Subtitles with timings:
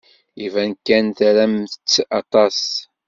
[0.45, 2.61] Iban kan tramt-tt aṭas.